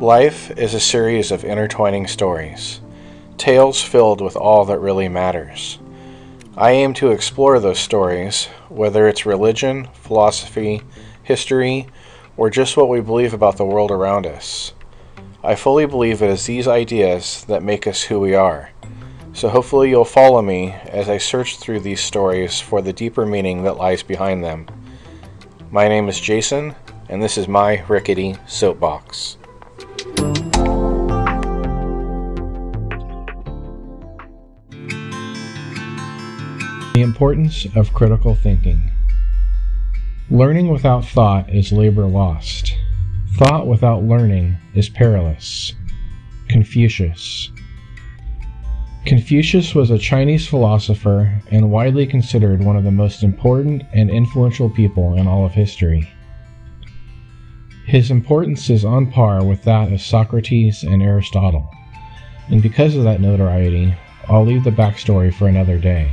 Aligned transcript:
Life 0.00 0.52
is 0.56 0.74
a 0.74 0.80
series 0.80 1.32
of 1.32 1.42
intertwining 1.44 2.06
stories, 2.06 2.80
tales 3.36 3.82
filled 3.82 4.20
with 4.20 4.36
all 4.36 4.64
that 4.66 4.78
really 4.78 5.08
matters. 5.08 5.80
I 6.56 6.70
aim 6.70 6.94
to 6.94 7.10
explore 7.10 7.58
those 7.58 7.80
stories, 7.80 8.44
whether 8.68 9.08
it's 9.08 9.26
religion, 9.26 9.88
philosophy, 9.94 10.82
history, 11.24 11.88
or 12.36 12.48
just 12.48 12.76
what 12.76 12.88
we 12.88 13.00
believe 13.00 13.34
about 13.34 13.56
the 13.56 13.64
world 13.64 13.90
around 13.90 14.24
us. 14.24 14.72
I 15.42 15.56
fully 15.56 15.84
believe 15.84 16.22
it 16.22 16.30
is 16.30 16.46
these 16.46 16.68
ideas 16.68 17.44
that 17.48 17.64
make 17.64 17.88
us 17.88 18.04
who 18.04 18.20
we 18.20 18.36
are. 18.36 18.70
So 19.32 19.48
hopefully 19.48 19.90
you'll 19.90 20.04
follow 20.04 20.42
me 20.42 20.76
as 20.84 21.08
I 21.08 21.18
search 21.18 21.58
through 21.58 21.80
these 21.80 22.00
stories 22.00 22.60
for 22.60 22.80
the 22.82 22.92
deeper 22.92 23.26
meaning 23.26 23.64
that 23.64 23.78
lies 23.78 24.04
behind 24.04 24.44
them. 24.44 24.68
My 25.72 25.88
name 25.88 26.08
is 26.08 26.20
Jason, 26.20 26.76
and 27.08 27.20
this 27.20 27.36
is 27.36 27.48
my 27.48 27.82
rickety 27.88 28.36
soapbox. 28.46 29.38
The 36.98 37.04
importance 37.04 37.64
of 37.76 37.94
critical 37.94 38.34
thinking. 38.34 38.90
Learning 40.30 40.66
without 40.68 41.04
thought 41.04 41.48
is 41.48 41.70
labor 41.70 42.06
lost. 42.06 42.74
Thought 43.34 43.68
without 43.68 44.02
learning 44.02 44.56
is 44.74 44.88
perilous. 44.88 45.74
Confucius. 46.48 47.52
Confucius 49.06 49.76
was 49.76 49.92
a 49.92 49.96
Chinese 49.96 50.48
philosopher 50.48 51.40
and 51.52 51.70
widely 51.70 52.04
considered 52.04 52.64
one 52.64 52.74
of 52.74 52.82
the 52.82 52.90
most 52.90 53.22
important 53.22 53.84
and 53.92 54.10
influential 54.10 54.68
people 54.68 55.14
in 55.14 55.28
all 55.28 55.46
of 55.46 55.52
history. 55.52 56.12
His 57.86 58.10
importance 58.10 58.70
is 58.70 58.84
on 58.84 59.12
par 59.12 59.44
with 59.44 59.62
that 59.62 59.92
of 59.92 60.00
Socrates 60.00 60.82
and 60.82 61.00
Aristotle, 61.00 61.70
and 62.48 62.60
because 62.60 62.96
of 62.96 63.04
that 63.04 63.20
notoriety, 63.20 63.94
I'll 64.28 64.44
leave 64.44 64.64
the 64.64 64.72
backstory 64.72 65.32
for 65.32 65.46
another 65.46 65.78
day. 65.78 66.12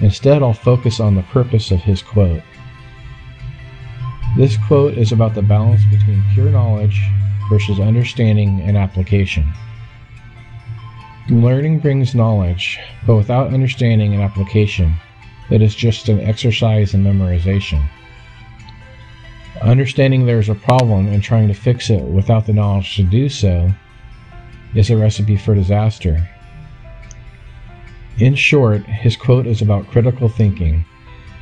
Instead, 0.00 0.42
I'll 0.42 0.52
focus 0.52 1.00
on 1.00 1.14
the 1.14 1.22
purpose 1.22 1.70
of 1.70 1.80
his 1.80 2.02
quote. 2.02 2.42
This 4.36 4.56
quote 4.66 4.96
is 4.96 5.10
about 5.10 5.34
the 5.34 5.42
balance 5.42 5.82
between 5.90 6.24
pure 6.32 6.50
knowledge 6.50 7.00
versus 7.50 7.80
understanding 7.80 8.60
and 8.60 8.76
application. 8.76 9.52
Learning 11.28 11.78
brings 11.78 12.14
knowledge, 12.14 12.78
but 13.06 13.16
without 13.16 13.52
understanding 13.52 14.14
and 14.14 14.22
application, 14.22 14.94
it 15.50 15.60
is 15.60 15.74
just 15.74 16.08
an 16.08 16.20
exercise 16.20 16.94
in 16.94 17.02
memorization. 17.02 17.86
Understanding 19.60 20.24
there's 20.24 20.48
a 20.48 20.54
problem 20.54 21.08
and 21.08 21.22
trying 21.22 21.48
to 21.48 21.54
fix 21.54 21.90
it 21.90 22.02
without 22.02 22.46
the 22.46 22.52
knowledge 22.52 22.94
to 22.96 23.02
do 23.02 23.28
so 23.28 23.70
is 24.74 24.90
a 24.90 24.96
recipe 24.96 25.36
for 25.36 25.54
disaster. 25.54 26.28
In 28.18 28.34
short, 28.34 28.84
his 28.84 29.16
quote 29.16 29.46
is 29.46 29.62
about 29.62 29.86
critical 29.86 30.28
thinking, 30.28 30.84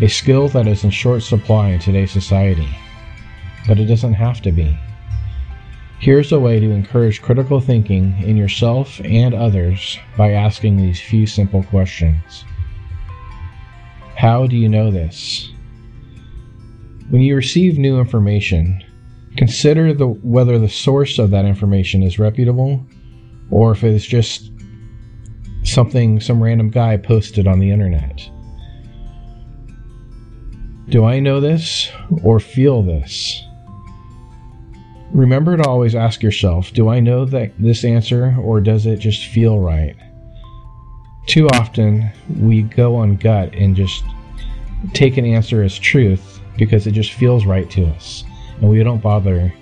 a 0.00 0.08
skill 0.08 0.46
that 0.50 0.68
is 0.68 0.84
in 0.84 0.90
short 0.90 1.24
supply 1.24 1.70
in 1.70 1.80
today's 1.80 2.12
society. 2.12 2.68
But 3.66 3.80
it 3.80 3.86
doesn't 3.86 4.14
have 4.14 4.40
to 4.42 4.52
be. 4.52 4.78
Here's 5.98 6.30
a 6.30 6.38
way 6.38 6.60
to 6.60 6.70
encourage 6.70 7.22
critical 7.22 7.60
thinking 7.60 8.14
in 8.22 8.36
yourself 8.36 9.00
and 9.04 9.34
others 9.34 9.98
by 10.16 10.30
asking 10.30 10.76
these 10.76 11.00
few 11.00 11.26
simple 11.26 11.64
questions. 11.64 12.44
How 14.16 14.46
do 14.46 14.56
you 14.56 14.68
know 14.68 14.92
this? 14.92 15.50
When 17.10 17.20
you 17.20 17.34
receive 17.34 17.78
new 17.78 17.98
information, 17.98 18.84
consider 19.36 19.92
the, 19.92 20.06
whether 20.06 20.56
the 20.58 20.68
source 20.68 21.18
of 21.18 21.30
that 21.30 21.44
information 21.44 22.04
is 22.04 22.20
reputable 22.20 22.86
or 23.50 23.72
if 23.72 23.82
it's 23.82 24.06
just 24.06 24.52
something 25.64 26.20
some 26.20 26.42
random 26.42 26.70
guy 26.70 26.96
posted 26.96 27.46
on 27.46 27.58
the 27.58 27.70
internet. 27.70 28.28
Do 30.88 31.04
I 31.04 31.20
know 31.20 31.40
this 31.40 31.90
or 32.22 32.40
feel 32.40 32.82
this? 32.82 33.44
Remember 35.12 35.56
to 35.56 35.64
always 35.64 35.94
ask 35.94 36.22
yourself 36.22 36.72
do 36.72 36.88
I 36.88 37.00
know 37.00 37.24
that 37.24 37.52
this 37.58 37.84
answer 37.84 38.36
or 38.40 38.60
does 38.60 38.86
it 38.86 38.98
just 38.98 39.26
feel 39.26 39.58
right? 39.58 39.96
Too 41.26 41.48
often 41.48 42.10
we 42.40 42.62
go 42.62 42.96
on 42.96 43.16
gut 43.16 43.54
and 43.54 43.76
just 43.76 44.02
take 44.92 45.16
an 45.16 45.24
answer 45.24 45.62
as 45.62 45.78
truth 45.78 46.40
because 46.56 46.86
it 46.86 46.92
just 46.92 47.12
feels 47.12 47.46
right 47.46 47.70
to 47.70 47.86
us. 47.86 48.24
And 48.60 48.70
we 48.70 48.82
don't 48.82 49.02
bother 49.02 49.52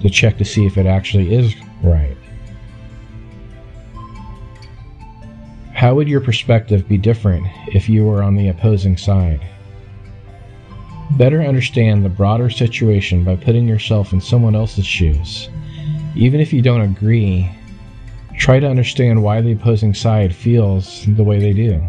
to 0.00 0.10
check 0.10 0.38
to 0.38 0.44
see 0.44 0.66
if 0.66 0.78
it 0.78 0.86
actually 0.86 1.34
is 1.34 1.54
right. 1.82 2.16
How 5.78 5.94
would 5.94 6.08
your 6.08 6.20
perspective 6.20 6.88
be 6.88 6.98
different 6.98 7.46
if 7.68 7.88
you 7.88 8.04
were 8.04 8.20
on 8.20 8.34
the 8.34 8.48
opposing 8.48 8.96
side? 8.96 9.40
Better 11.12 11.40
understand 11.40 12.04
the 12.04 12.08
broader 12.08 12.50
situation 12.50 13.22
by 13.22 13.36
putting 13.36 13.68
yourself 13.68 14.12
in 14.12 14.20
someone 14.20 14.56
else's 14.56 14.84
shoes. 14.84 15.48
Even 16.16 16.40
if 16.40 16.52
you 16.52 16.62
don't 16.62 16.80
agree, 16.80 17.48
try 18.36 18.58
to 18.58 18.68
understand 18.68 19.22
why 19.22 19.40
the 19.40 19.52
opposing 19.52 19.94
side 19.94 20.34
feels 20.34 21.06
the 21.14 21.22
way 21.22 21.38
they 21.38 21.52
do. 21.52 21.80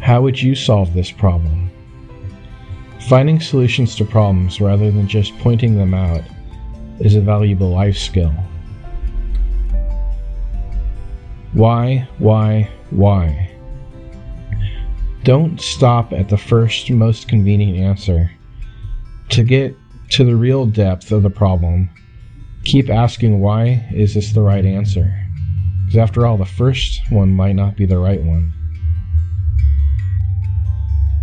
How 0.00 0.22
would 0.22 0.42
you 0.42 0.56
solve 0.56 0.92
this 0.92 1.12
problem? 1.12 1.70
Finding 3.08 3.38
solutions 3.38 3.94
to 3.94 4.04
problems 4.04 4.60
rather 4.60 4.90
than 4.90 5.06
just 5.06 5.38
pointing 5.38 5.78
them 5.78 5.94
out 5.94 6.24
is 6.98 7.14
a 7.14 7.20
valuable 7.20 7.70
life 7.70 7.96
skill. 7.96 8.34
Why, 11.56 12.06
why, 12.18 12.68
why? 12.90 13.50
Don't 15.24 15.58
stop 15.58 16.12
at 16.12 16.28
the 16.28 16.36
first 16.36 16.90
most 16.90 17.28
convenient 17.28 17.78
answer. 17.78 18.30
To 19.30 19.42
get 19.42 19.74
to 20.10 20.24
the 20.24 20.36
real 20.36 20.66
depth 20.66 21.10
of 21.12 21.22
the 21.22 21.30
problem, 21.30 21.88
keep 22.64 22.90
asking 22.90 23.40
why 23.40 23.88
is 23.94 24.12
this 24.12 24.32
the 24.32 24.42
right 24.42 24.66
answer? 24.66 25.18
Because 25.86 25.96
after 25.96 26.26
all, 26.26 26.36
the 26.36 26.44
first 26.44 27.00
one 27.10 27.30
might 27.30 27.56
not 27.56 27.74
be 27.74 27.86
the 27.86 27.96
right 27.96 28.22
one. 28.22 28.52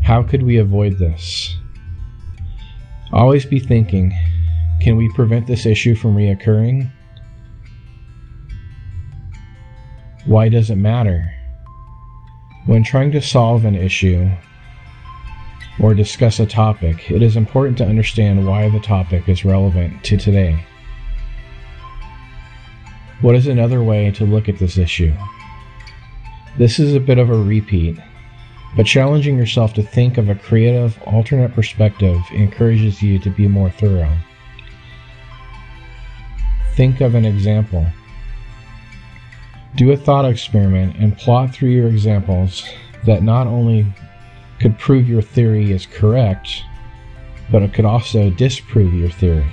How 0.02 0.24
could 0.24 0.42
we 0.42 0.58
avoid 0.58 0.98
this? 0.98 1.56
Always 3.12 3.46
be 3.46 3.60
thinking 3.60 4.12
can 4.82 4.98
we 4.98 5.14
prevent 5.14 5.46
this 5.46 5.68
issue 5.68 5.94
from 5.94 6.16
reoccurring? 6.16 6.92
Why 10.26 10.48
does 10.48 10.70
it 10.70 10.78
matter? 10.78 11.34
When 12.66 12.82
trying 12.82 13.12
to 13.12 13.22
solve 13.22 13.66
an 13.66 13.76
issue 13.76 14.30
or 15.82 15.94
discuss 15.94 16.40
a 16.40 16.46
topic, 16.46 17.12
it 17.12 17.22
is 17.22 17.36
important 17.36 17.78
to 17.80 17.86
understand 17.86 18.48
why 18.48 18.70
the 18.70 18.80
topic 18.80 19.28
is 19.28 19.44
relevant 19.44 20.02
to 20.06 20.16
today. 20.16 20.64
What 23.20 23.36
is 23.36 23.48
another 23.48 23.84
way 23.84 24.12
to 24.12 24.26
look 24.26 24.48
at 24.48 24.60
this 24.60 24.78
issue? 24.78 25.14
This 26.58 26.80
is 26.80 26.96
a 26.96 27.02
bit 27.02 27.18
of 27.18 27.30
a 27.30 27.38
repeat, 27.38 27.98
but 28.78 28.86
challenging 28.86 29.38
yourself 29.38 29.74
to 29.74 29.84
think 29.84 30.18
of 30.18 30.30
a 30.30 30.36
creative, 30.36 30.98
alternate 31.06 31.54
perspective 31.54 32.18
encourages 32.32 33.02
you 33.02 33.20
to 33.20 33.30
be 33.30 33.50
more 33.50 33.72
thorough. 33.72 34.16
Think 36.76 37.02
of 37.02 37.14
an 37.14 37.26
example. 37.26 37.86
Do 39.76 39.92
a 39.92 39.98
thought 39.98 40.26
experiment 40.26 40.98
and 41.00 41.18
plot 41.18 41.54
through 41.54 41.72
your 41.72 41.88
examples 41.88 42.64
that 43.06 43.24
not 43.24 43.48
only 43.48 43.88
could 44.60 44.78
prove 44.78 45.10
your 45.10 45.22
theory 45.22 45.72
is 45.72 45.88
correct, 45.88 46.64
but 47.52 47.64
it 47.64 47.74
could 47.74 47.86
also 47.86 48.30
disprove 48.30 48.94
your 48.94 49.10
theory. 49.10 49.52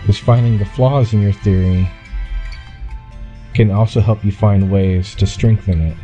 Because 0.00 0.18
finding 0.18 0.58
the 0.58 0.64
flaws 0.64 1.12
in 1.12 1.20
your 1.20 1.32
theory 1.32 1.88
can 3.54 3.70
also 3.70 4.00
help 4.00 4.24
you 4.24 4.30
find 4.30 4.70
ways 4.70 5.14
to 5.16 5.26
strengthen 5.26 5.80
it. 5.80 5.96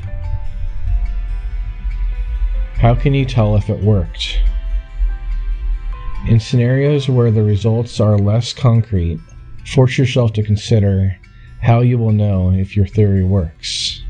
How 2.78 2.94
can 2.94 3.14
you 3.14 3.24
tell 3.24 3.56
if 3.56 3.70
it 3.70 3.78
worked? 3.78 4.40
In 6.26 6.40
scenarios 6.40 7.08
where 7.08 7.30
the 7.30 7.42
results 7.42 8.00
are 8.00 8.18
less 8.18 8.52
concrete, 8.52 9.20
force 9.66 9.98
yourself 9.98 10.32
to 10.32 10.42
consider 10.42 11.16
how 11.60 11.80
you 11.80 11.98
will 11.98 12.12
know 12.12 12.52
if 12.52 12.76
your 12.76 12.86
theory 12.86 13.24
works. 13.24 14.02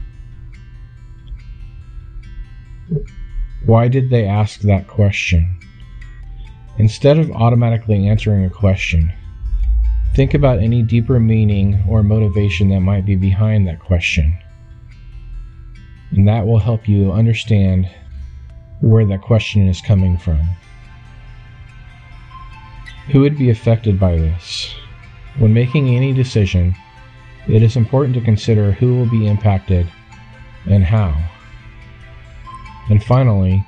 Why 3.66 3.88
did 3.88 4.10
they 4.10 4.24
ask 4.24 4.60
that 4.60 4.86
question? 4.88 5.58
Instead 6.78 7.18
of 7.18 7.30
automatically 7.32 8.08
answering 8.08 8.44
a 8.44 8.50
question, 8.50 9.12
think 10.14 10.34
about 10.34 10.60
any 10.60 10.82
deeper 10.82 11.20
meaning 11.20 11.82
or 11.88 12.02
motivation 12.02 12.70
that 12.70 12.80
might 12.80 13.04
be 13.04 13.16
behind 13.16 13.66
that 13.66 13.80
question. 13.80 14.36
And 16.12 16.26
that 16.26 16.46
will 16.46 16.58
help 16.58 16.88
you 16.88 17.12
understand 17.12 17.88
where 18.80 19.04
that 19.04 19.22
question 19.22 19.68
is 19.68 19.80
coming 19.80 20.16
from. 20.16 20.40
Who 23.10 23.20
would 23.20 23.36
be 23.36 23.50
affected 23.50 24.00
by 24.00 24.16
this? 24.16 24.74
When 25.38 25.52
making 25.52 25.94
any 25.94 26.12
decision, 26.12 26.74
it 27.48 27.62
is 27.62 27.76
important 27.76 28.14
to 28.14 28.20
consider 28.20 28.72
who 28.72 28.96
will 28.96 29.10
be 29.10 29.26
impacted 29.26 29.86
and 30.66 30.84
how. 30.84 31.14
And 32.88 33.02
finally, 33.02 33.64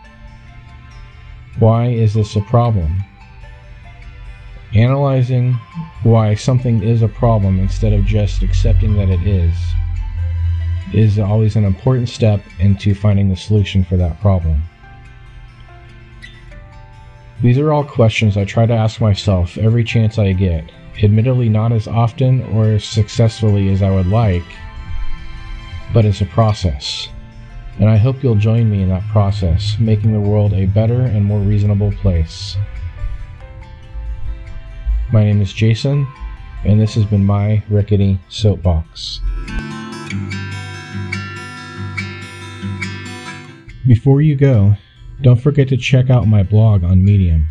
why 1.59 1.87
is 1.89 2.15
this 2.15 2.37
a 2.37 2.41
problem? 2.43 3.03
Analyzing 4.75 5.53
why 6.03 6.35
something 6.35 6.83
is 6.83 7.03
a 7.03 7.09
problem 7.09 7.61
instead 7.61 7.93
of 7.93 8.05
just 8.05 8.43
accepting 8.43 8.97
that 8.97 9.11
it 9.11 9.27
is 9.27 9.55
is 10.93 11.19
always 11.19 11.57
an 11.57 11.65
important 11.65 12.09
step 12.09 12.43
into 12.59 12.95
finding 12.95 13.29
the 13.29 13.37
solution 13.37 13.85
for 13.85 13.97
that 13.97 14.21
problem. 14.21 14.63
These 17.43 17.59
are 17.59 17.73
all 17.73 17.83
questions 17.83 18.37
I 18.37 18.45
try 18.45 18.67
to 18.67 18.73
ask 18.73 19.01
myself 19.01 19.59
every 19.59 19.83
chance 19.83 20.17
I 20.17 20.33
get, 20.33 20.71
admittedly 21.03 21.49
not 21.49 21.73
as 21.73 21.89
often 21.89 22.41
or 22.55 22.67
as 22.67 22.85
successfully 22.85 23.69
as 23.71 23.83
I 23.83 23.91
would 23.91 24.07
like, 24.07 24.45
but 25.93 26.05
it's 26.05 26.21
a 26.21 26.27
process. 26.27 27.09
And 27.81 27.89
I 27.89 27.97
hope 27.97 28.23
you'll 28.23 28.37
join 28.37 28.71
me 28.71 28.83
in 28.83 28.91
that 28.91 29.09
process, 29.09 29.77
making 29.81 30.13
the 30.13 30.21
world 30.21 30.53
a 30.53 30.67
better 30.67 31.01
and 31.01 31.25
more 31.25 31.41
reasonable 31.41 31.91
place. 31.91 32.57
My 35.13 35.25
name 35.25 35.43
is 35.43 35.53
Jason, 35.53 36.07
and 36.65 36.81
this 36.81 36.95
has 36.95 37.07
been 37.07 37.25
my 37.25 37.61
Rickety 37.69 38.21
Soapbox. 38.29 39.21
Before 43.85 44.23
you 44.23 44.37
go, 44.37 44.77
don't 45.23 45.41
forget 45.41 45.69
to 45.69 45.77
check 45.77 46.11
out 46.11 46.27
my 46.27 46.43
blog 46.43 46.85
on 46.85 47.05
Medium. 47.05 47.49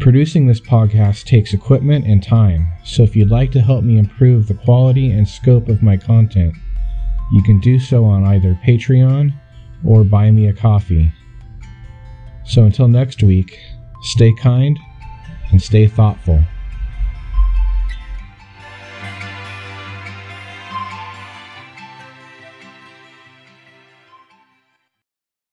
Producing 0.00 0.46
this 0.46 0.60
podcast 0.60 1.24
takes 1.24 1.54
equipment 1.54 2.06
and 2.06 2.22
time, 2.22 2.66
so 2.84 3.02
if 3.02 3.16
you'd 3.16 3.30
like 3.30 3.50
to 3.52 3.60
help 3.60 3.82
me 3.82 3.98
improve 3.98 4.46
the 4.46 4.54
quality 4.54 5.10
and 5.10 5.26
scope 5.26 5.68
of 5.68 5.82
my 5.82 5.96
content, 5.96 6.54
you 7.32 7.42
can 7.42 7.60
do 7.60 7.78
so 7.78 8.04
on 8.04 8.24
either 8.26 8.58
Patreon 8.64 9.32
or 9.84 10.04
Buy 10.04 10.30
Me 10.30 10.48
a 10.48 10.52
Coffee. 10.52 11.12
So 12.44 12.64
until 12.64 12.88
next 12.88 13.22
week, 13.22 13.58
stay 14.02 14.32
kind 14.38 14.78
and 15.50 15.60
stay 15.60 15.86
thoughtful. 15.86 16.42